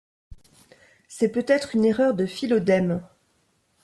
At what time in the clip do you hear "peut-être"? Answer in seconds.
1.29-1.75